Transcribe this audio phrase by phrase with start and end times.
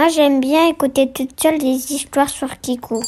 [0.00, 3.02] Moi, j'aime bien écouter toute seule des histoires sur Kiku.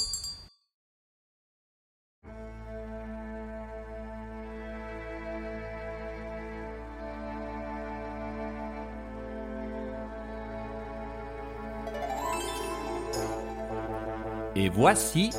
[14.54, 15.30] Et voici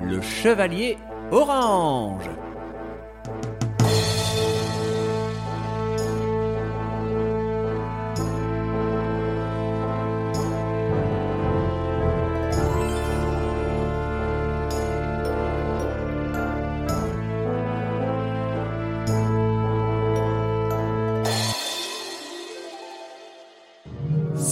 [0.00, 0.96] le chevalier
[1.30, 2.30] orange.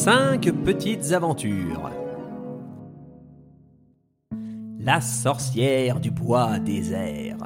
[0.05, 1.89] Cinq petites aventures.
[4.81, 7.37] La sorcière du bois désert.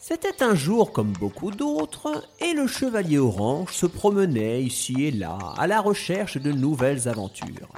[0.00, 5.36] C'était un jour comme beaucoup d'autres, et le chevalier orange se promenait ici et là
[5.58, 7.68] à la recherche de nouvelles aventures.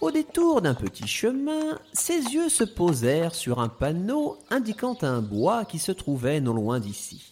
[0.00, 5.66] Au détour d'un petit chemin, ses yeux se posèrent sur un panneau indiquant un bois
[5.66, 7.22] qui se trouvait non loin d'ici.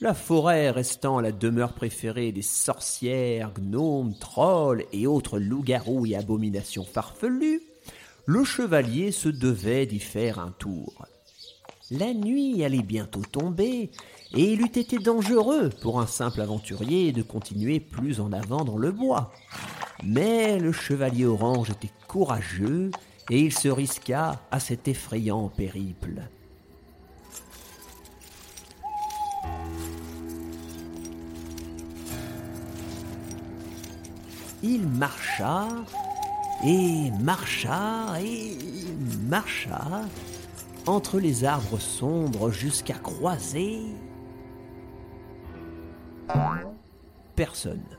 [0.00, 6.86] La forêt restant la demeure préférée des sorcières, gnomes, trolls et autres loups-garous et abominations
[6.86, 7.60] farfelues,
[8.24, 11.04] le chevalier se devait d'y faire un tour.
[11.90, 13.90] La nuit allait bientôt tomber,
[14.34, 18.78] et il eût été dangereux pour un simple aventurier de continuer plus en avant dans
[18.78, 19.32] le bois.
[20.04, 22.90] Mais le chevalier orange était courageux,
[23.30, 26.22] et il se risqua à cet effrayant périple.
[34.62, 35.68] Il marcha
[36.64, 38.56] et marcha et
[39.28, 40.02] marcha
[40.86, 43.82] entre les arbres sombres jusqu'à croiser
[47.36, 47.97] personne.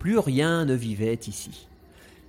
[0.00, 1.68] Plus rien ne vivait ici.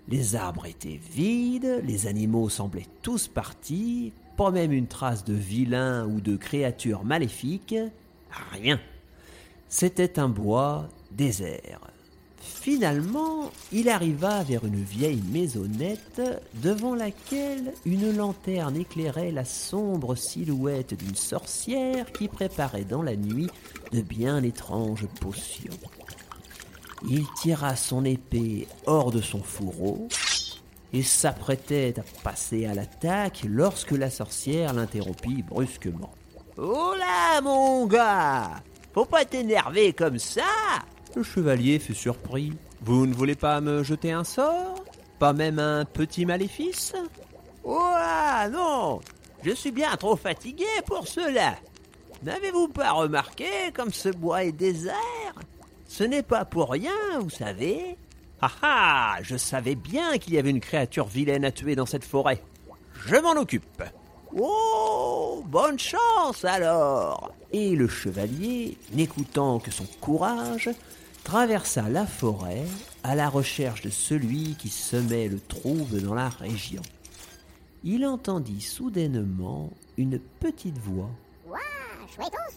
[0.10, 6.06] Les arbres étaient vides, les animaux semblaient tous partis, pas même une trace de vilain
[6.06, 7.76] ou de créature maléfique,
[8.52, 8.78] rien.
[9.70, 11.80] C'était un bois désert.
[12.42, 16.22] Finalement, il arriva vers une vieille maisonnette
[16.62, 23.48] devant laquelle une lanterne éclairait la sombre silhouette d'une sorcière qui préparait dans la nuit
[23.94, 25.72] de bien étranges potions.
[27.08, 30.08] Il tira son épée hors de son fourreau
[30.94, 36.12] et s'apprêtait à passer à l'attaque lorsque la sorcière l'interrompit brusquement.
[36.58, 38.62] Oh là, mon gars
[38.94, 40.44] Faut pas t'énerver comme ça
[41.16, 42.54] le chevalier fut surpris.
[42.82, 44.86] Vous ne voulez pas me jeter un sort?
[45.20, 46.94] Pas même un petit maléfice?
[47.64, 47.92] Oh
[48.52, 49.02] non
[49.44, 51.56] Je suis bien trop fatigué pour cela.
[52.24, 54.96] N'avez-vous pas remarqué comme ce bois est désert?
[55.92, 57.98] Ce n'est pas pour rien, vous savez.
[58.42, 62.06] Ah ah Je savais bien qu'il y avait une créature vilaine à tuer dans cette
[62.06, 62.42] forêt.
[63.06, 63.84] Je m'en occupe.
[64.34, 70.70] Oh Bonne chance alors Et le chevalier, n'écoutant que son courage,
[71.26, 72.64] traversa la forêt
[73.04, 76.84] à la recherche de celui qui semait le trouble dans la région.
[77.84, 81.12] Il entendit soudainement une petite voix.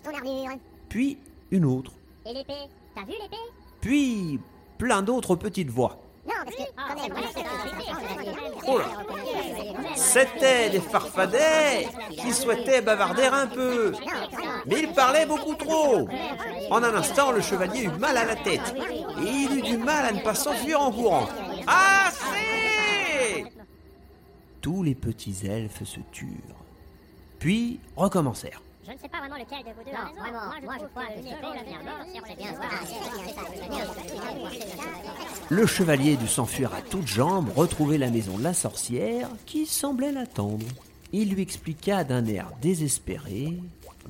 [0.05, 0.57] ton armure
[0.89, 1.19] Puis
[1.51, 1.91] une autre.
[2.27, 2.71] Et l'épée?
[2.95, 3.37] T'as vu l'épée?
[3.81, 4.41] Puis
[4.79, 5.99] plein d'autres petites voix.
[9.95, 13.93] C'était des farfadets qui souhaitaient bavarder un peu.
[14.67, 16.09] Mais ils parlaient beaucoup trop.
[16.71, 18.75] En un instant, le chevalier eut mal à la tête.
[19.23, 21.29] Et il eut du mal à ne pas s'enfuir en courant.
[21.67, 23.45] Assez
[24.61, 26.65] Tous les petits elfes se turent.
[27.39, 28.63] Puis recommencèrent.
[28.87, 31.07] Je ne sais pas vraiment lequel de vous deux non, vraiment, moi je crois
[35.49, 39.65] que Le chevalier dut s'enfuir à toutes jambes, retrouver la maison de la sorcière, qui
[39.65, 40.67] semblait l'attendre.
[41.13, 43.55] Il lui expliqua d'un air désespéré.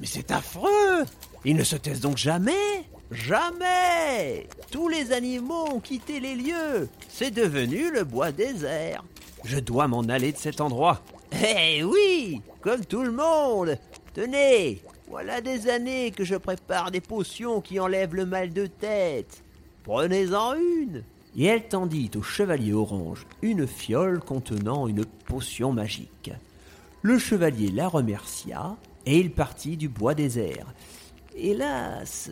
[0.01, 1.05] Mais c'est affreux!
[1.45, 2.85] Ils ne se taisent donc jamais!
[3.13, 4.49] Jamais!
[4.73, 6.89] Tous les animaux ont quitté les lieux.
[7.09, 9.05] C'est devenu le bois désert.
[9.45, 11.01] Je dois m'en aller de cet endroit.
[11.47, 12.43] Eh oui!
[12.61, 13.79] Comme tout le monde
[14.15, 19.43] Tenez, voilà des années que je prépare des potions qui enlèvent le mal de tête.
[19.83, 21.03] Prenez-en une.
[21.37, 26.31] Et elle tendit au chevalier orange une fiole contenant une potion magique.
[27.03, 30.73] Le chevalier la remercia et il partit du bois désert.
[31.37, 32.31] Hélas,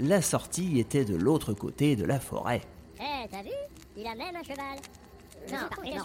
[0.00, 2.62] la sortie était de l'autre côté de la forêt.
[2.98, 3.50] Eh, t'as vu?
[3.98, 4.78] Il a même un cheval.
[5.52, 6.04] Non, non,